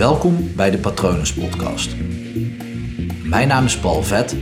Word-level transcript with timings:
Welkom 0.00 0.56
bij 0.56 0.70
de 0.70 0.78
Patronus 0.78 1.34
Podcast. 1.34 1.96
Mijn 3.24 3.48
naam 3.48 3.64
is 3.64 3.78
Paul 3.78 4.02
Vet 4.02 4.32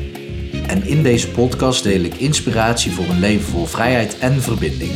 en 0.67 0.83
in 0.83 1.02
deze 1.02 1.31
podcast 1.31 1.83
deel 1.83 2.00
ik 2.00 2.15
inspiratie 2.15 2.92
voor 2.92 3.04
een 3.04 3.18
leven 3.18 3.44
vol 3.44 3.65
vrijheid 3.65 4.18
en 4.18 4.33
verbinding. 4.33 4.92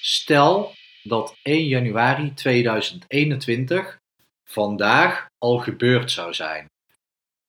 Stel 0.00 0.72
dat 1.02 1.36
1 1.42 1.66
januari 1.66 2.34
2021 2.34 3.98
vandaag 4.44 5.26
al 5.38 5.58
gebeurd 5.58 6.10
zou 6.10 6.34
zijn. 6.34 6.66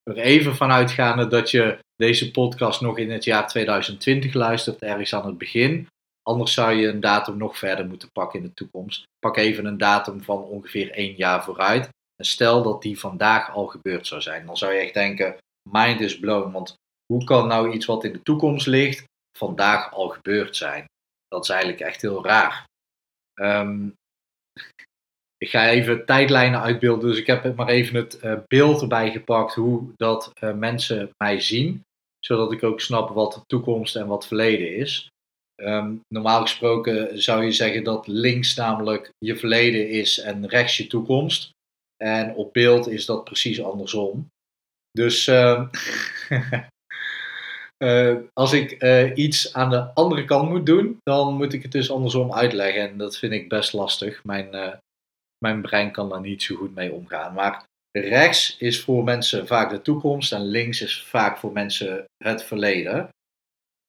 Er 0.03 0.17
even 0.17 0.55
vanuitgaande 0.55 1.27
dat 1.27 1.51
je 1.51 1.79
deze 1.95 2.31
podcast 2.31 2.81
nog 2.81 2.97
in 2.97 3.11
het 3.11 3.23
jaar 3.23 3.47
2020 3.47 4.33
luistert, 4.33 4.81
ergens 4.81 5.15
aan 5.15 5.25
het 5.25 5.37
begin. 5.37 5.87
Anders 6.23 6.53
zou 6.53 6.73
je 6.73 6.87
een 6.87 6.99
datum 6.99 7.37
nog 7.37 7.57
verder 7.57 7.87
moeten 7.87 8.11
pakken 8.11 8.39
in 8.39 8.45
de 8.45 8.53
toekomst. 8.53 9.03
Pak 9.19 9.37
even 9.37 9.65
een 9.65 9.77
datum 9.77 10.21
van 10.21 10.43
ongeveer 10.43 10.91
één 10.91 11.15
jaar 11.15 11.43
vooruit. 11.43 11.89
En 12.15 12.25
stel 12.25 12.63
dat 12.63 12.81
die 12.81 12.99
vandaag 12.99 13.51
al 13.51 13.67
gebeurd 13.67 14.07
zou 14.07 14.21
zijn. 14.21 14.45
Dan 14.45 14.57
zou 14.57 14.73
je 14.73 14.79
echt 14.79 14.93
denken, 14.93 15.37
mind 15.69 16.01
is 16.01 16.19
blown. 16.19 16.51
Want 16.51 16.75
hoe 17.05 17.23
kan 17.23 17.47
nou 17.47 17.71
iets 17.71 17.85
wat 17.85 18.03
in 18.03 18.13
de 18.13 18.21
toekomst 18.21 18.67
ligt, 18.67 19.03
vandaag 19.37 19.93
al 19.93 20.09
gebeurd 20.09 20.55
zijn? 20.55 20.85
Dat 21.27 21.43
is 21.43 21.49
eigenlijk 21.49 21.81
echt 21.81 22.01
heel 22.01 22.25
raar. 22.25 22.65
Ehm, 23.33 23.89
ik 25.37 25.49
ga 25.49 25.69
even 25.69 26.05
tijdlijnen 26.05 26.61
uitbeelden, 26.61 27.09
dus 27.09 27.19
ik 27.19 27.27
heb 27.27 27.55
maar 27.55 27.67
even 27.67 27.95
het 27.95 28.23
uh, 28.23 28.39
beeld 28.47 28.81
erbij 28.81 29.11
gepakt 29.11 29.53
hoe 29.53 29.93
dat 29.95 30.31
uh, 30.43 30.53
mensen 30.53 31.09
mij 31.17 31.39
zien, 31.39 31.83
zodat 32.19 32.51
ik 32.51 32.63
ook 32.63 32.81
snap 32.81 33.09
wat 33.09 33.43
toekomst 33.47 33.95
en 33.95 34.07
wat 34.07 34.27
verleden 34.27 34.75
is. 34.75 35.11
Um, 35.61 36.01
normaal 36.07 36.41
gesproken 36.41 37.21
zou 37.21 37.43
je 37.43 37.51
zeggen 37.51 37.83
dat 37.83 38.07
links 38.07 38.55
namelijk 38.55 39.09
je 39.17 39.35
verleden 39.35 39.89
is 39.89 40.19
en 40.19 40.47
rechts 40.47 40.77
je 40.77 40.87
toekomst. 40.87 41.49
En 42.03 42.35
op 42.35 42.53
beeld 42.53 42.87
is 42.87 43.05
dat 43.05 43.23
precies 43.23 43.61
andersom. 43.61 44.27
Dus 44.91 45.27
uh, 45.27 45.63
uh, 47.83 48.17
als 48.33 48.53
ik 48.53 48.83
uh, 48.83 49.11
iets 49.15 49.53
aan 49.53 49.69
de 49.69 49.93
andere 49.93 50.25
kant 50.25 50.49
moet 50.49 50.65
doen, 50.65 50.97
dan 51.03 51.35
moet 51.35 51.53
ik 51.53 51.61
het 51.63 51.71
dus 51.71 51.91
andersom 51.91 52.33
uitleggen. 52.33 52.89
En 52.89 52.97
dat 52.97 53.17
vind 53.17 53.33
ik 53.33 53.49
best 53.49 53.73
lastig. 53.73 54.23
Mijn, 54.23 54.79
mijn 55.37 55.61
brein 55.61 55.91
kan 55.91 56.09
daar 56.09 56.21
niet 56.21 56.43
zo 56.43 56.55
goed 56.55 56.75
mee 56.75 56.91
omgaan. 56.91 57.33
Maar 57.33 57.65
rechts 57.91 58.57
is 58.57 58.81
voor 58.81 59.03
mensen 59.03 59.47
vaak 59.47 59.69
de 59.69 59.81
toekomst 59.81 60.33
en 60.33 60.45
links 60.45 60.81
is 60.81 61.03
vaak 61.03 61.37
voor 61.37 61.51
mensen 61.51 62.03
het 62.17 62.43
verleden. 62.43 63.09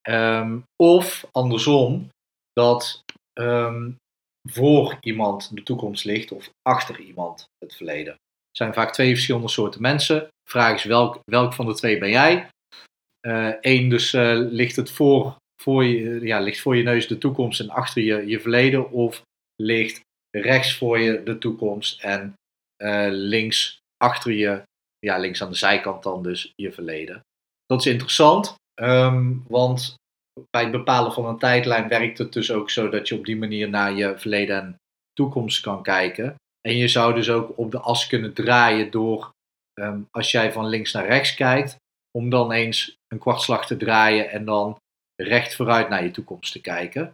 Um, 0.09 0.65
of 0.83 1.27
andersom, 1.33 2.09
dat 2.53 3.03
um, 3.41 3.97
voor 4.51 4.97
iemand 5.01 5.57
de 5.57 5.63
toekomst 5.63 6.05
ligt 6.05 6.33
of 6.33 6.51
achter 6.63 7.01
iemand 7.01 7.47
het 7.59 7.75
verleden. 7.75 8.13
Er 8.13 8.57
zijn 8.57 8.75
vaak 8.75 8.93
twee 8.93 9.13
verschillende 9.13 9.49
soorten 9.49 9.81
mensen. 9.81 10.21
De 10.21 10.51
vraag 10.51 10.75
is 10.75 10.85
welk, 10.85 11.21
welk 11.25 11.53
van 11.53 11.67
de 11.67 11.75
twee 11.75 11.99
ben 11.99 12.11
jij? 12.11 12.49
Eén, 13.61 13.85
uh, 13.85 13.91
dus 13.91 14.13
uh, 14.13 14.33
ligt 14.37 14.77
het 14.77 14.91
voor, 14.91 15.37
voor, 15.63 15.85
je, 15.85 16.21
ja, 16.21 16.41
ligt 16.41 16.61
voor 16.61 16.77
je 16.77 16.83
neus 16.83 17.07
de 17.07 17.19
toekomst 17.19 17.61
en 17.61 17.71
achter 17.71 18.03
je 18.03 18.27
je 18.27 18.41
verleden? 18.41 18.91
Of 18.91 19.23
ligt 19.63 20.01
rechts 20.31 20.77
voor 20.77 20.99
je 20.99 21.23
de 21.23 21.39
toekomst 21.39 22.03
en 22.03 22.35
uh, 22.83 23.07
links 23.11 23.79
achter 23.97 24.33
je, 24.33 24.63
ja, 24.99 25.19
links 25.19 25.43
aan 25.43 25.51
de 25.51 25.57
zijkant 25.57 26.03
dan 26.03 26.23
dus 26.23 26.53
je 26.55 26.73
verleden? 26.73 27.21
Dat 27.67 27.81
is 27.81 27.93
interessant, 27.93 28.55
um, 28.75 29.45
want 29.49 29.95
bij 30.51 30.63
het 30.63 30.71
bepalen 30.71 31.13
van 31.13 31.27
een 31.27 31.39
tijdlijn 31.39 31.89
werkt 31.89 32.19
het 32.19 32.33
dus 32.33 32.53
ook 32.53 32.71
zo 32.71 32.89
dat 32.89 33.09
je 33.09 33.15
op 33.15 33.25
die 33.25 33.37
manier 33.37 33.69
naar 33.69 33.93
je 33.93 34.19
verleden 34.19 34.57
en 34.57 34.77
toekomst 35.13 35.61
kan 35.61 35.83
kijken. 35.83 36.35
En 36.61 36.77
je 36.77 36.89
zou 36.89 37.15
dus 37.15 37.31
ook 37.31 37.59
op 37.59 37.71
de 37.71 37.79
as 37.79 38.07
kunnen 38.07 38.35
draaien 38.35 38.91
door, 38.91 39.31
um, 39.81 40.09
als 40.11 40.31
jij 40.31 40.53
van 40.53 40.67
links 40.67 40.93
naar 40.93 41.07
rechts 41.07 41.35
kijkt, 41.35 41.77
om 42.19 42.31
dan 42.31 42.53
eens 42.53 42.97
een 43.09 43.19
kwartslag 43.19 43.67
te 43.67 43.77
draaien 43.77 44.31
en 44.31 44.45
dan 44.45 44.77
recht 45.23 45.55
vooruit 45.55 45.89
naar 45.89 46.05
je 46.05 46.11
toekomst 46.11 46.53
te 46.53 46.61
kijken. 46.61 47.11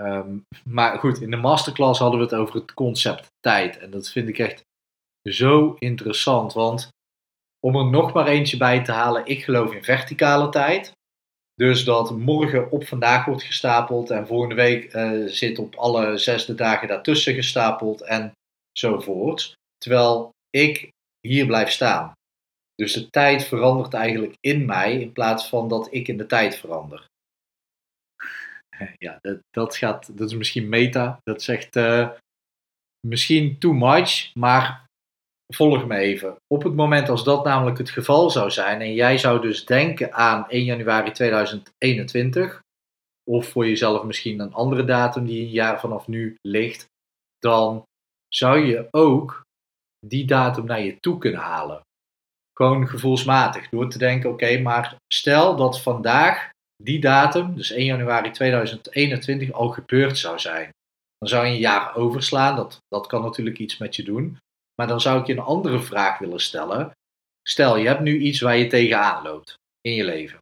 Um, 0.00 0.42
maar 0.64 0.98
goed, 0.98 1.20
in 1.20 1.30
de 1.30 1.36
masterclass 1.36 2.00
hadden 2.00 2.18
we 2.18 2.24
het 2.24 2.34
over 2.34 2.54
het 2.54 2.74
concept 2.74 3.26
tijd. 3.40 3.78
En 3.78 3.90
dat 3.90 4.08
vind 4.08 4.28
ik 4.28 4.38
echt 4.38 4.62
zo 5.28 5.76
interessant, 5.78 6.52
want 6.52 6.88
om 7.60 7.76
er 7.76 7.90
nog 7.90 8.12
maar 8.12 8.26
eentje 8.26 8.56
bij 8.56 8.84
te 8.84 8.92
halen, 8.92 9.26
ik 9.26 9.44
geloof 9.44 9.72
in 9.72 9.84
verticale 9.84 10.48
tijd. 10.48 10.92
Dus 11.54 11.84
dat 11.84 12.18
morgen 12.18 12.70
op 12.70 12.86
vandaag 12.86 13.24
wordt 13.24 13.42
gestapeld 13.42 14.10
en 14.10 14.26
volgende 14.26 14.54
week 14.54 14.94
uh, 14.94 15.26
zit 15.26 15.58
op 15.58 15.74
alle 15.74 16.18
zesde 16.18 16.54
dagen 16.54 16.88
daartussen 16.88 17.34
gestapeld 17.34 18.02
enzovoort. 18.02 19.54
Terwijl 19.76 20.30
ik 20.50 20.90
hier 21.20 21.46
blijf 21.46 21.70
staan. 21.70 22.12
Dus 22.74 22.92
de 22.92 23.10
tijd 23.10 23.44
verandert 23.44 23.94
eigenlijk 23.94 24.34
in 24.40 24.66
mij 24.66 25.00
in 25.00 25.12
plaats 25.12 25.48
van 25.48 25.68
dat 25.68 25.88
ik 25.90 26.08
in 26.08 26.16
de 26.16 26.26
tijd 26.26 26.56
verander. 26.56 27.06
Ja, 28.98 29.18
dat, 29.20 29.38
dat, 29.50 29.76
gaat, 29.76 30.18
dat 30.18 30.30
is 30.30 30.36
misschien 30.36 30.68
meta. 30.68 31.18
Dat 31.22 31.42
zegt 31.42 31.76
uh, 31.76 32.10
misschien 33.06 33.58
too 33.58 33.72
much, 33.72 34.34
maar 34.34 34.85
volg 35.54 35.86
me 35.86 35.96
even. 35.96 36.36
Op 36.46 36.62
het 36.62 36.74
moment 36.74 37.08
als 37.08 37.24
dat 37.24 37.44
namelijk 37.44 37.78
het 37.78 37.90
geval 37.90 38.30
zou 38.30 38.50
zijn 38.50 38.80
en 38.80 38.94
jij 38.94 39.18
zou 39.18 39.40
dus 39.40 39.64
denken 39.64 40.12
aan 40.12 40.48
1 40.48 40.64
januari 40.64 41.10
2021, 41.10 42.62
of 43.30 43.48
voor 43.48 43.66
jezelf 43.66 44.04
misschien 44.04 44.40
een 44.40 44.54
andere 44.54 44.84
datum 44.84 45.24
die 45.24 45.40
een 45.40 45.50
jaar 45.50 45.80
vanaf 45.80 46.06
nu 46.06 46.36
ligt, 46.40 46.86
dan 47.38 47.82
zou 48.28 48.58
je 48.58 48.88
ook 48.90 49.42
die 50.06 50.26
datum 50.26 50.64
naar 50.64 50.80
je 50.80 51.00
toe 51.00 51.18
kunnen 51.18 51.40
halen. 51.40 51.80
Gewoon 52.52 52.88
gevoelsmatig, 52.88 53.68
door 53.68 53.88
te 53.88 53.98
denken, 53.98 54.30
oké, 54.30 54.58
maar 54.58 54.96
stel 55.12 55.56
dat 55.56 55.80
vandaag 55.80 56.50
die 56.82 57.00
datum, 57.00 57.54
dus 57.54 57.70
1 57.70 57.84
januari 57.84 58.30
2021, 58.30 59.52
al 59.52 59.68
gebeurd 59.68 60.18
zou 60.18 60.38
zijn. 60.38 60.70
Dan 61.18 61.28
zou 61.28 61.46
je 61.46 61.52
een 61.52 61.58
jaar 61.58 61.96
overslaan, 61.96 62.56
dat, 62.56 62.78
dat 62.88 63.06
kan 63.06 63.22
natuurlijk 63.22 63.58
iets 63.58 63.78
met 63.78 63.96
je 63.96 64.02
doen. 64.02 64.38
Maar 64.76 64.86
dan 64.86 65.00
zou 65.00 65.20
ik 65.20 65.26
je 65.26 65.32
een 65.32 65.38
andere 65.38 65.80
vraag 65.80 66.18
willen 66.18 66.40
stellen. 66.40 66.90
Stel, 67.42 67.76
je 67.76 67.86
hebt 67.86 68.00
nu 68.00 68.18
iets 68.18 68.40
waar 68.40 68.56
je 68.56 68.66
tegenaan 68.66 69.22
loopt 69.22 69.54
in 69.80 69.92
je 69.92 70.04
leven. 70.04 70.38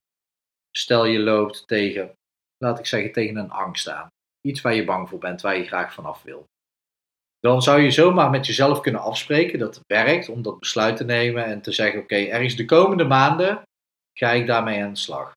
Stel, 0.76 1.04
je 1.04 1.18
loopt 1.18 1.66
tegen, 1.66 2.12
laat 2.56 2.78
ik 2.78 2.86
zeggen, 2.86 3.12
tegen 3.12 3.36
een 3.36 3.50
angst 3.50 3.88
aan. 3.88 4.08
Iets 4.40 4.60
waar 4.60 4.74
je 4.74 4.84
bang 4.84 5.08
voor 5.08 5.18
bent, 5.18 5.40
waar 5.40 5.56
je 5.56 5.66
graag 5.66 5.94
vanaf 5.94 6.22
wil. 6.22 6.44
Dan 7.40 7.62
zou 7.62 7.80
je 7.80 7.90
zomaar 7.90 8.30
met 8.30 8.46
jezelf 8.46 8.80
kunnen 8.80 9.00
afspreken 9.00 9.58
dat 9.58 9.74
het 9.74 9.84
werkt 9.86 10.28
om 10.28 10.42
dat 10.42 10.58
besluit 10.58 10.96
te 10.96 11.04
nemen 11.04 11.44
en 11.44 11.62
te 11.62 11.72
zeggen: 11.72 12.00
Oké, 12.00 12.14
ergens 12.14 12.56
de 12.56 12.64
komende 12.64 13.04
maanden 13.04 13.62
ga 14.18 14.30
ik 14.30 14.46
daarmee 14.46 14.82
aan 14.82 14.92
de 14.92 14.98
slag. 14.98 15.32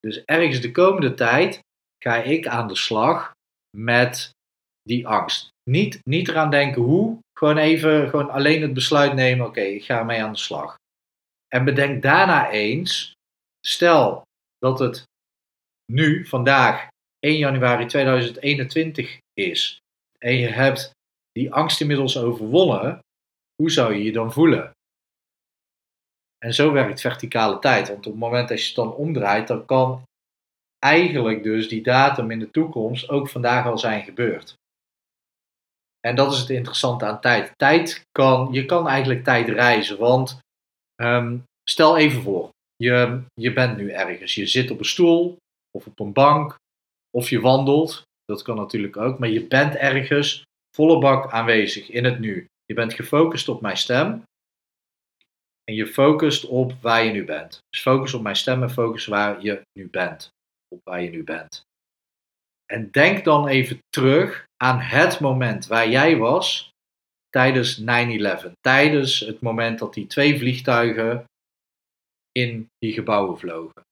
Dus 0.00 0.24
ergens 0.24 0.60
de 0.60 0.70
komende 0.70 1.14
tijd 1.14 1.60
ga 2.04 2.16
ik 2.16 2.46
aan 2.46 2.68
de 2.68 2.76
slag 2.76 3.32
met 3.76 4.30
die 4.82 5.08
angst. 5.08 5.48
Niet, 5.68 6.00
niet 6.04 6.28
eraan 6.28 6.50
denken 6.50 6.82
hoe, 6.82 7.18
gewoon 7.38 7.56
even, 7.56 8.08
gewoon 8.08 8.30
alleen 8.30 8.62
het 8.62 8.74
besluit 8.74 9.14
nemen, 9.14 9.46
oké, 9.46 9.60
ik 9.60 9.84
ga 9.84 10.02
mee 10.02 10.22
aan 10.22 10.32
de 10.32 10.38
slag. 10.38 10.76
En 11.48 11.64
bedenk 11.64 12.02
daarna 12.02 12.50
eens, 12.50 13.12
stel 13.66 14.22
dat 14.58 14.78
het 14.78 15.04
nu, 15.92 16.26
vandaag, 16.26 16.88
1 17.18 17.36
januari 17.36 17.86
2021 17.86 19.18
is, 19.32 19.78
en 20.18 20.34
je 20.34 20.46
hebt 20.46 20.90
die 21.32 21.52
angst 21.52 21.80
inmiddels 21.80 22.18
overwonnen, 22.18 22.98
hoe 23.54 23.70
zou 23.70 23.94
je 23.94 24.02
je 24.02 24.12
dan 24.12 24.32
voelen? 24.32 24.70
En 26.38 26.54
zo 26.54 26.72
werkt 26.72 27.00
verticale 27.00 27.58
tijd, 27.58 27.88
want 27.88 28.06
op 28.06 28.12
het 28.12 28.20
moment 28.20 28.48
dat 28.48 28.60
je 28.60 28.66
het 28.66 28.74
dan 28.74 28.94
omdraait, 28.94 29.48
dan 29.48 29.64
kan 29.64 30.02
eigenlijk 30.78 31.42
dus 31.42 31.68
die 31.68 31.82
datum 31.82 32.30
in 32.30 32.38
de 32.38 32.50
toekomst 32.50 33.08
ook 33.08 33.28
vandaag 33.28 33.66
al 33.66 33.78
zijn 33.78 34.04
gebeurd. 34.04 34.57
En 36.08 36.14
dat 36.14 36.32
is 36.32 36.38
het 36.38 36.50
interessante 36.50 37.04
aan 37.04 37.20
tijd. 37.20 37.52
Tijd 37.56 38.06
kan, 38.12 38.48
je 38.52 38.64
kan 38.64 38.88
eigenlijk 38.88 39.24
tijd 39.24 39.48
reizen. 39.48 39.98
Want 39.98 40.38
um, 41.02 41.44
stel 41.70 41.96
even 41.96 42.22
voor, 42.22 42.50
je, 42.76 43.22
je 43.34 43.52
bent 43.52 43.76
nu 43.76 43.90
ergens. 43.90 44.34
Je 44.34 44.46
zit 44.46 44.70
op 44.70 44.78
een 44.78 44.84
stoel 44.84 45.36
of 45.70 45.86
op 45.86 46.00
een 46.00 46.12
bank 46.12 46.56
of 47.10 47.30
je 47.30 47.40
wandelt. 47.40 48.02
Dat 48.24 48.42
kan 48.42 48.56
natuurlijk 48.56 48.96
ook. 48.96 49.18
Maar 49.18 49.28
je 49.28 49.46
bent 49.46 49.74
ergens 49.74 50.42
volle 50.76 50.98
bak 50.98 51.32
aanwezig 51.32 51.88
in 51.90 52.04
het 52.04 52.18
nu. 52.18 52.46
Je 52.64 52.74
bent 52.74 52.94
gefocust 52.94 53.48
op 53.48 53.60
mijn 53.60 53.76
stem. 53.76 54.22
En 55.64 55.74
je 55.74 55.86
focust 55.86 56.44
op 56.44 56.72
waar 56.80 57.04
je 57.04 57.10
nu 57.10 57.24
bent. 57.24 57.58
Dus 57.70 57.82
focus 57.82 58.14
op 58.14 58.22
mijn 58.22 58.36
stem 58.36 58.62
en 58.62 58.70
focus 58.70 59.06
waar 59.06 59.42
je 59.42 59.60
nu 59.72 59.88
bent. 59.88 60.28
Op 60.68 60.80
waar 60.84 61.02
je 61.02 61.10
nu 61.10 61.24
bent. 61.24 61.66
En 62.72 62.90
denk 62.90 63.24
dan 63.24 63.46
even 63.46 63.78
terug 63.88 64.44
aan 64.56 64.80
het 64.80 65.20
moment 65.20 65.66
waar 65.66 65.88
jij 65.88 66.16
was 66.16 66.70
tijdens 67.28 67.80
9-11. 67.80 67.84
Tijdens 68.60 69.20
het 69.20 69.40
moment 69.40 69.78
dat 69.78 69.94
die 69.94 70.06
twee 70.06 70.38
vliegtuigen 70.38 71.24
in 72.32 72.68
die 72.78 72.92
gebouwen 72.92 73.38
vlogen. 73.38 73.82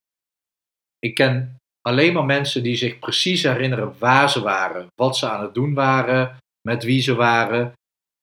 Ik 0.99 1.14
ken 1.14 1.56
alleen 1.81 2.12
maar 2.12 2.25
mensen 2.25 2.62
die 2.62 2.76
zich 2.76 2.99
precies 2.99 3.43
herinneren 3.43 3.99
waar 3.99 4.31
ze 4.31 4.40
waren, 4.40 4.87
wat 4.94 5.17
ze 5.17 5.28
aan 5.28 5.43
het 5.43 5.55
doen 5.55 5.75
waren, 5.75 6.37
met 6.69 6.84
wie 6.84 7.00
ze 7.00 7.14
waren, 7.14 7.73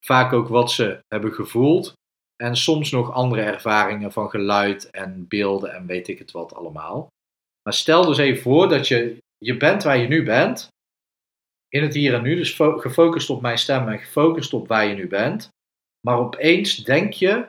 vaak 0.06 0.34
ook 0.34 0.48
wat 0.48 0.72
ze 0.72 1.00
hebben 1.08 1.34
gevoeld 1.34 1.94
en 2.36 2.56
soms 2.56 2.92
nog 2.92 3.12
andere 3.12 3.42
ervaringen 3.42 4.12
van 4.12 4.30
geluid 4.30 4.90
en 4.90 5.28
beelden 5.28 5.74
en 5.74 5.86
weet 5.86 6.08
ik 6.08 6.20
het 6.20 6.32
wat 6.32 6.54
allemaal. 6.54 7.08
Maar 7.64 7.74
stel 7.74 8.06
dus 8.06 8.18
even 8.18 8.42
voor 8.42 8.70
dat 8.70 8.88
je, 8.88 9.18
je 9.44 9.58
bent 9.58 9.84
waar 9.84 9.98
je 9.98 10.08
nu 10.08 10.24
bent, 10.24 10.68
in 11.70 11.84
het 11.84 11.94
hier 11.94 12.14
en 12.14 12.22
nu, 12.22 12.36
dus 12.36 12.54
gefocust 12.56 13.30
op 13.30 13.42
mijn 13.42 13.58
stem 13.58 13.88
en 13.88 14.00
gefocust 14.00 14.54
op 14.54 14.68
waar 14.68 14.86
je 14.86 14.96
nu 14.96 15.08
bent. 15.08 15.50
Maar 16.08 16.18
opeens 16.18 16.76
denk 16.76 17.14
je, 17.14 17.48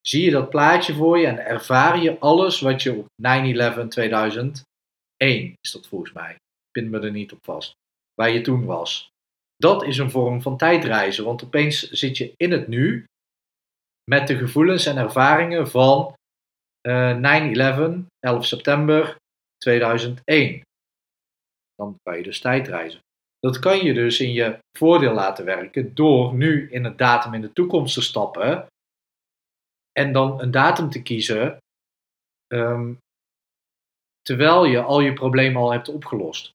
zie 0.00 0.24
je 0.24 0.30
dat 0.30 0.50
plaatje 0.50 0.94
voor 0.94 1.18
je 1.18 1.26
en 1.26 1.38
ervaar 1.38 2.02
je 2.02 2.18
alles 2.18 2.60
wat 2.60 2.82
je 2.82 2.92
op 2.92 3.06
9-11 3.84 3.88
2001, 3.88 4.64
is 5.60 5.72
dat 5.72 5.86
volgens 5.86 6.12
mij, 6.12 6.36
pin 6.70 6.90
me 6.90 7.00
er 7.00 7.10
niet 7.10 7.32
op 7.32 7.44
vast, 7.44 7.72
waar 8.14 8.30
je 8.30 8.40
toen 8.40 8.64
was. 8.64 9.08
Dat 9.56 9.82
is 9.82 9.98
een 9.98 10.10
vorm 10.10 10.42
van 10.42 10.56
tijdreizen, 10.56 11.24
want 11.24 11.44
opeens 11.44 11.90
zit 11.90 12.16
je 12.16 12.32
in 12.36 12.52
het 12.52 12.68
nu 12.68 13.04
met 14.10 14.26
de 14.26 14.36
gevoelens 14.36 14.86
en 14.86 14.96
ervaringen 14.96 15.68
van 15.68 16.14
uh, 16.88 17.94
9-11, 17.94 18.06
11 18.18 18.46
september 18.46 19.16
2001. 19.56 20.64
Dan 21.76 21.96
kan 22.02 22.16
je 22.16 22.22
dus 22.22 22.40
tijdreizen. 22.40 23.00
Dat 23.38 23.58
kan 23.58 23.84
je 23.84 23.94
dus 23.94 24.20
in 24.20 24.32
je 24.32 24.58
voordeel 24.78 25.12
laten 25.12 25.44
werken 25.44 25.94
door 25.94 26.34
nu 26.34 26.70
in 26.70 26.84
het 26.84 26.98
datum 26.98 27.34
in 27.34 27.40
de 27.40 27.52
toekomst 27.52 27.94
te 27.94 28.02
stappen 28.02 28.66
en 29.92 30.12
dan 30.12 30.40
een 30.40 30.50
datum 30.50 30.90
te 30.90 31.02
kiezen 31.02 31.56
ehm, 32.46 32.94
terwijl 34.22 34.64
je 34.64 34.80
al 34.82 35.00
je 35.00 35.12
problemen 35.12 35.62
al 35.62 35.72
hebt 35.72 35.88
opgelost. 35.88 36.50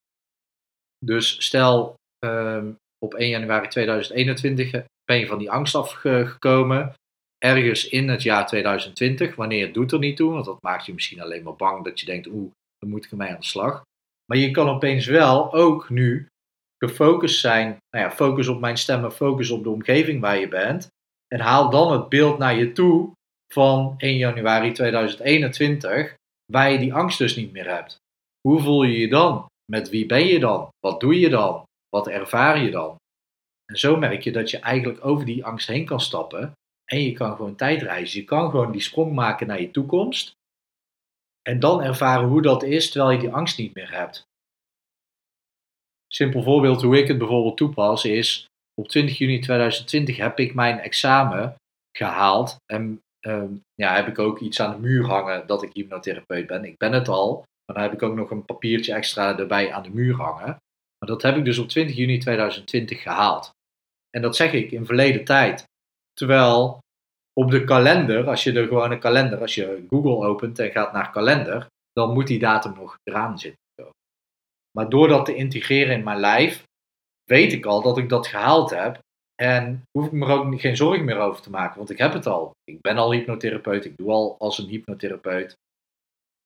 Dus 1.06 1.46
stel 1.46 1.96
um, 2.26 2.76
op 3.06 3.14
1 3.14 3.30
januari 3.30 3.68
2021 3.68 4.86
ben 5.04 5.20
je 5.20 5.28
van 5.28 5.38
die 5.38 5.52
angst 5.52 5.76
afgekomen. 5.76 6.94
Ergens 7.38 7.90
in 7.90 8.10
het 8.10 8.22
jaar 8.24 8.48
2020, 8.48 9.36
wanneer 9.36 9.74
doet 9.74 9.92
er 9.92 10.00
niet 10.00 10.18
toe, 10.18 10.32
want 10.32 10.46
dat 10.46 10.62
maakt 10.62 10.86
je 10.86 10.94
misschien 10.94 11.22
alleen 11.22 11.44
maar 11.44 11.56
bang 11.56 11.84
dat 11.84 12.00
je 12.00 12.06
denkt, 12.06 12.28
oeh, 12.28 12.52
dan 12.78 12.90
moet 12.90 13.06
ik 13.06 13.12
ermee 13.12 13.30
aan 13.30 13.40
de 13.40 13.46
slag. 13.46 13.82
Maar 14.32 14.40
je 14.40 14.52
kan 14.52 14.70
opeens 14.70 15.06
wel 15.06 15.54
ook 15.54 15.90
nu 15.90 16.28
gefocust 16.78 17.40
zijn, 17.40 17.68
nou 17.90 18.06
ja, 18.06 18.12
focus 18.12 18.48
op 18.48 18.60
mijn 18.60 18.78
stemmen, 18.78 19.12
focus 19.12 19.50
op 19.50 19.64
de 19.64 19.70
omgeving 19.70 20.22
waar 20.22 20.38
je 20.38 20.48
bent. 20.48 20.88
En 21.28 21.40
haal 21.40 21.70
dan 21.70 21.92
het 21.92 22.10
beeld 22.10 22.38
naar 22.38 22.56
je 22.56 22.72
toe 22.72 23.12
van 23.54 23.94
1 23.98 24.18
januari 24.18 24.72
2021, 24.72 26.16
waar 26.52 26.72
je 26.72 26.80
die 26.80 26.94
angst 26.94 27.18
dus 27.18 27.36
niet 27.36 27.52
meer 27.52 27.76
hebt. 27.76 27.96
Hoe 28.48 28.60
voel 28.60 28.84
je 28.84 29.00
je 29.00 29.10
dan? 29.10 29.46
Met 29.72 29.90
wie 29.90 30.06
ben 30.06 30.26
je 30.26 30.40
dan? 30.40 30.70
Wat 30.80 31.00
doe 31.00 31.20
je 31.20 31.30
dan? 31.30 31.64
Wat 31.90 32.08
ervaar 32.08 32.64
je 32.64 32.72
dan? 32.72 32.96
En 33.66 33.78
zo 33.78 33.98
merk 33.98 34.22
je 34.22 34.32
dat 34.32 34.50
je 34.50 34.60
eigenlijk 34.60 35.06
over 35.06 35.26
die 35.26 35.46
angst 35.46 35.68
heen 35.68 35.86
kan 35.86 36.00
stappen 36.00 36.52
en 36.86 37.02
je 37.02 37.12
kan 37.12 37.36
gewoon 37.36 37.56
tijdreizen. 37.56 38.20
Je 38.20 38.26
kan 38.26 38.50
gewoon 38.50 38.72
die 38.72 38.82
sprong 38.82 39.14
maken 39.14 39.48
naar 39.48 39.62
je 39.62 39.72
toekomst 39.72 40.34
en 41.42 41.60
dan 41.60 41.82
ervaren 41.82 42.28
hoe 42.28 42.42
dat 42.42 42.64
is 42.64 42.92
terwijl 42.92 43.12
je 43.12 43.20
die 43.20 43.34
angst 43.34 43.58
niet 43.58 43.76
meer 43.76 43.92
hebt. 43.92 44.24
Simpel 46.08 46.44
voorbeeld 46.44 46.82
hoe 46.82 46.98
ik 46.98 47.08
het 47.08 47.18
bijvoorbeeld 47.18 47.58
toepas 47.58 48.06
is, 48.06 48.46
op 48.74 48.88
20 48.88 49.18
juni 49.18 49.40
2020 49.40 50.18
heb 50.18 50.40
ik 50.40 50.54
mijn 50.54 50.80
examen 50.80 51.56
gehaald 51.98 52.56
en 52.66 53.02
um, 53.28 53.62
ja, 53.74 53.96
heb 53.96 54.08
ik 54.08 54.20
ook 54.20 54.40
iets 54.40 54.60
aan 54.60 54.72
de 54.72 54.88
muur 54.88 55.06
hangen 55.06 55.48
dat 55.48 55.64
ik 55.64 55.74
hypnotherapeut 55.74 56.48
ben. 56.48 56.66
Ik 56.66 56.78
ben 56.78 56.92
het 56.92 57.08
al, 57.08 57.36
maar 57.36 57.76
dan 57.76 57.84
heb 57.84 57.94
ik 57.94 58.04
ook 58.04 58.16
nog 58.16 58.32
een 58.32 58.46
papiertje 58.46 58.94
extra 58.94 59.38
erbij 59.38 59.74
aan 59.74 59.84
de 59.84 59.90
muur 59.90 60.16
hangen. 60.16 60.46
Maar 60.98 61.10
dat 61.10 61.22
heb 61.22 61.36
ik 61.38 61.46
dus 61.46 61.58
op 61.58 61.68
20 61.68 61.96
juni 61.96 62.18
2020 62.18 63.02
gehaald. 63.02 63.52
En 64.10 64.22
dat 64.22 64.36
zeg 64.36 64.54
ik 64.54 64.72
in 64.72 64.86
verleden 64.86 65.24
tijd. 65.24 65.64
Terwijl 66.14 66.80
op 67.34 67.52
de 67.52 67.64
kalender, 67.64 68.28
als 68.28 68.44
je 68.44 68.52
de 68.52 68.68
gewone 68.68 68.98
kalender, 68.98 69.42
als 69.42 69.56
je 69.56 69.86
Google 69.90 70.28
opent 70.28 70.60
en 70.60 70.72
gaat 70.72 70.94
naar 70.94 71.12
kalender, 71.12 71.68
dan 71.92 72.14
moet 72.14 72.28
die 72.28 72.40
datum 72.40 72.74
nog 72.74 72.98
eraan 73.04 73.40
zitten. 73.40 73.60
Maar 74.78 74.90
door 74.90 75.08
dat 75.08 75.26
te 75.26 75.36
integreren 75.36 75.96
in 75.96 76.04
mijn 76.04 76.20
lijf, 76.20 76.64
weet 77.24 77.54
ik 77.54 77.66
al 77.66 77.82
dat 77.82 77.98
ik 77.98 78.10
dat 78.10 78.28
gehaald 78.28 78.70
heb. 78.70 79.00
En 79.36 79.84
hoef 79.92 80.06
ik 80.06 80.12
me 80.12 80.26
er 80.26 80.32
ook 80.32 80.62
geen 80.62 80.76
zorgen 80.76 81.06
meer 81.06 81.20
over 81.20 81.42
te 81.42 81.50
maken, 81.50 81.78
want 81.78 81.90
ik 81.90 81.98
heb 81.98 82.14
het 82.14 82.26
al. 82.26 82.52
Ik 82.64 82.82
ben 82.82 82.98
al 82.98 83.12
hypnotherapeut, 83.12 83.86
ik 83.86 83.98
doe 83.98 84.12
al 84.12 84.36
als 84.40 84.58
een 84.58 84.68
hypnotherapeut. 84.68 85.58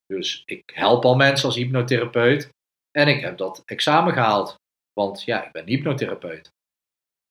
Dus 0.05 0.43
ik 0.45 0.63
help 0.73 1.05
al 1.05 1.15
mensen 1.15 1.45
als 1.45 1.55
hypnotherapeut. 1.55 2.49
En 2.91 3.07
ik 3.07 3.21
heb 3.21 3.37
dat 3.37 3.61
examen 3.65 4.13
gehaald, 4.13 4.55
want 4.93 5.23
ja, 5.23 5.45
ik 5.45 5.51
ben 5.51 5.67
hypnotherapeut. 5.67 6.49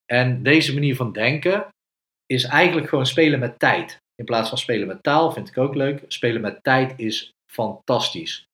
En 0.04 0.42
deze 0.42 0.74
manier 0.74 0.96
van 0.96 1.12
denken 1.12 1.68
is 2.26 2.44
eigenlijk 2.44 2.88
gewoon 2.88 3.06
spelen 3.06 3.38
met 3.38 3.58
tijd. 3.58 3.96
In 4.14 4.24
plaats 4.24 4.48
van 4.48 4.58
spelen 4.58 4.86
met 4.86 5.02
taal 5.02 5.32
vind 5.32 5.48
ik 5.48 5.58
ook 5.58 5.74
leuk. 5.74 6.04
Spelen 6.08 6.40
met 6.40 6.62
tijd 6.62 6.92
is 6.96 7.30
fantastisch. 7.52 8.44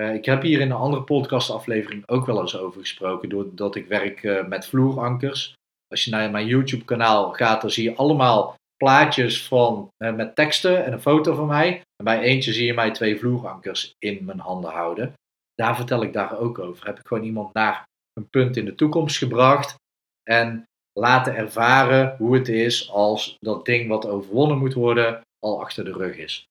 Uh, 0.00 0.14
ik 0.14 0.24
heb 0.24 0.42
hier 0.42 0.60
in 0.60 0.70
een 0.70 0.76
andere 0.76 1.02
podcastaflevering 1.02 2.08
ook 2.08 2.26
wel 2.26 2.40
eens 2.40 2.56
over 2.56 2.80
gesproken, 2.80 3.28
doordat 3.28 3.74
ik 3.74 3.86
werk 3.86 4.22
uh, 4.22 4.46
met 4.46 4.66
vloerankers. 4.66 5.52
Als 5.88 6.04
je 6.04 6.10
naar 6.10 6.30
mijn 6.30 6.46
YouTube 6.46 6.84
kanaal 6.84 7.32
gaat, 7.32 7.60
dan 7.60 7.70
zie 7.70 7.84
je 7.84 7.96
allemaal 7.96 8.54
plaatjes 8.76 9.46
van, 9.46 9.88
uh, 9.98 10.14
met 10.14 10.34
teksten 10.34 10.84
en 10.84 10.92
een 10.92 11.00
foto 11.00 11.34
van 11.34 11.46
mij. 11.46 11.82
En 11.96 12.04
bij 12.04 12.20
eentje 12.20 12.52
zie 12.52 12.66
je 12.66 12.74
mij 12.74 12.90
twee 12.90 13.18
vloerankers 13.18 13.94
in 13.98 14.24
mijn 14.24 14.40
handen 14.40 14.70
houden. 14.70 15.12
Daar 15.54 15.76
vertel 15.76 16.02
ik 16.02 16.12
daar 16.12 16.38
ook 16.38 16.58
over. 16.58 16.86
Heb 16.86 16.98
ik 16.98 17.06
gewoon 17.06 17.24
iemand 17.24 17.54
naar 17.54 17.84
een 18.12 18.28
punt 18.28 18.56
in 18.56 18.64
de 18.64 18.74
toekomst 18.74 19.18
gebracht 19.18 19.74
en 20.22 20.67
laten 20.98 21.36
ervaren 21.36 22.16
hoe 22.16 22.34
het 22.34 22.48
is 22.48 22.90
als 22.90 23.36
dat 23.38 23.64
ding 23.64 23.88
wat 23.88 24.06
overwonnen 24.06 24.58
moet 24.58 24.74
worden 24.74 25.20
al 25.38 25.60
achter 25.60 25.84
de 25.84 25.92
rug 25.92 26.16
is. 26.16 26.44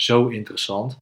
Zo 0.00 0.28
interessant. 0.28 0.96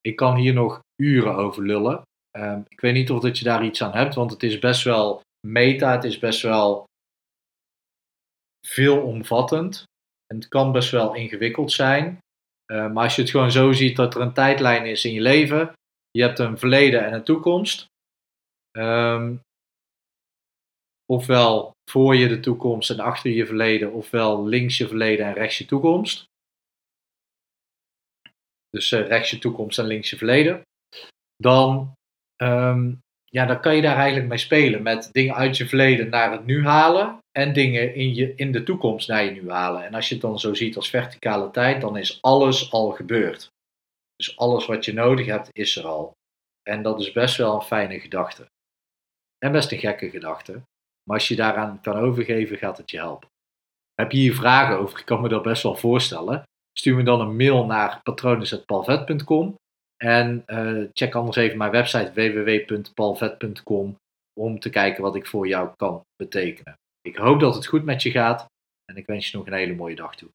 Ik 0.00 0.16
kan 0.16 0.36
hier 0.36 0.54
nog 0.54 0.80
uren 1.02 1.34
over 1.34 1.62
lullen. 1.62 2.02
Ehm, 2.30 2.60
ik 2.68 2.80
weet 2.80 2.94
niet 2.94 3.10
of 3.10 3.20
dat 3.20 3.38
je 3.38 3.44
daar 3.44 3.64
iets 3.64 3.82
aan 3.82 3.92
hebt, 3.92 4.14
want 4.14 4.30
het 4.30 4.42
is 4.42 4.58
best 4.58 4.82
wel 4.84 5.20
meta, 5.46 5.92
het 5.92 6.04
is 6.04 6.18
best 6.18 6.42
wel 6.42 6.84
veelomvattend. 8.66 9.84
En 10.26 10.36
het 10.36 10.48
kan 10.48 10.72
best 10.72 10.90
wel 10.90 11.14
ingewikkeld 11.14 11.72
zijn. 11.72 12.18
Uh, 12.72 12.92
maar 12.92 13.04
als 13.04 13.16
je 13.16 13.22
het 13.22 13.30
gewoon 13.30 13.50
zo 13.50 13.72
ziet 13.72 13.96
dat 13.96 14.14
er 14.14 14.20
een 14.20 14.32
tijdlijn 14.32 14.86
is 14.86 15.04
in 15.04 15.12
je 15.12 15.20
leven, 15.20 15.72
je 16.10 16.22
hebt 16.22 16.38
een 16.38 16.58
verleden 16.58 17.04
en 17.04 17.12
een 17.12 17.24
toekomst. 17.24 17.86
Um, 18.76 19.40
ofwel 21.06 21.72
voor 21.90 22.16
je 22.16 22.28
de 22.28 22.40
toekomst 22.40 22.90
en 22.90 23.00
achter 23.00 23.30
je 23.30 23.46
verleden, 23.46 23.92
ofwel 23.92 24.44
links 24.44 24.76
je 24.78 24.88
verleden 24.88 25.26
en 25.26 25.32
rechts 25.32 25.58
je 25.58 25.64
toekomst. 25.64 26.24
Dus 28.70 28.90
uh, 28.90 29.06
rechts 29.06 29.30
je 29.30 29.38
toekomst 29.38 29.78
en 29.78 29.84
links 29.84 30.10
je 30.10 30.16
verleden. 30.16 30.62
Dan, 31.36 31.92
um, 32.42 33.00
ja, 33.24 33.46
dan 33.46 33.60
kan 33.60 33.76
je 33.76 33.82
daar 33.82 33.96
eigenlijk 33.96 34.28
mee 34.28 34.38
spelen. 34.38 34.82
Met 34.82 35.08
dingen 35.12 35.34
uit 35.34 35.56
je 35.56 35.68
verleden 35.68 36.08
naar 36.08 36.32
het 36.32 36.44
nu 36.44 36.64
halen. 36.64 37.18
En 37.30 37.52
dingen 37.52 37.94
in, 37.94 38.14
je, 38.14 38.34
in 38.34 38.52
de 38.52 38.62
toekomst 38.62 39.08
naar 39.08 39.24
je 39.24 39.30
nu 39.30 39.50
halen. 39.50 39.84
En 39.84 39.94
als 39.94 40.08
je 40.08 40.14
het 40.14 40.22
dan 40.22 40.38
zo 40.38 40.54
ziet 40.54 40.76
als 40.76 40.90
verticale 40.90 41.50
tijd, 41.50 41.80
dan 41.80 41.96
is 41.96 42.22
alles 42.22 42.72
al 42.72 42.90
gebeurd. 42.90 43.52
Dus 44.16 44.36
alles 44.36 44.66
wat 44.66 44.84
je 44.84 44.92
nodig 44.92 45.26
hebt, 45.26 45.48
is 45.52 45.76
er 45.76 45.84
al. 45.86 46.12
En 46.62 46.82
dat 46.82 47.00
is 47.00 47.12
best 47.12 47.36
wel 47.36 47.54
een 47.54 47.62
fijne 47.62 48.00
gedachte. 48.00 48.46
En 49.38 49.52
best 49.52 49.72
een 49.72 49.78
gekke 49.78 50.10
gedachte. 50.10 50.62
Maar 51.04 51.16
als 51.16 51.28
je 51.28 51.36
daaraan 51.36 51.80
kan 51.80 51.96
overgeven, 51.96 52.58
gaat 52.58 52.76
het 52.76 52.90
je 52.90 52.96
helpen. 52.96 53.28
Heb 53.94 54.12
je 54.12 54.18
hier 54.18 54.34
vragen 54.34 54.78
over? 54.78 54.98
Ik 54.98 55.04
kan 55.04 55.20
me 55.20 55.28
dat 55.28 55.42
best 55.42 55.62
wel 55.62 55.76
voorstellen. 55.76 56.42
Stuur 56.78 56.96
me 56.96 57.02
dan 57.02 57.20
een 57.20 57.36
mail 57.36 57.66
naar 57.66 58.00
patrones.palvet.com 58.02 59.54
en 59.96 60.42
uh, 60.46 60.88
check 60.92 61.14
anders 61.14 61.36
even 61.36 61.58
mijn 61.58 61.70
website 61.70 62.12
www.palvet.com 62.14 63.96
om 64.40 64.58
te 64.58 64.70
kijken 64.70 65.02
wat 65.02 65.16
ik 65.16 65.26
voor 65.26 65.48
jou 65.48 65.70
kan 65.76 66.00
betekenen. 66.16 66.74
Ik 67.00 67.16
hoop 67.16 67.40
dat 67.40 67.54
het 67.54 67.66
goed 67.66 67.84
met 67.84 68.02
je 68.02 68.10
gaat 68.10 68.46
en 68.84 68.96
ik 68.96 69.06
wens 69.06 69.30
je 69.30 69.36
nog 69.36 69.46
een 69.46 69.52
hele 69.52 69.74
mooie 69.74 69.94
dag 69.94 70.16
toe. 70.16 70.28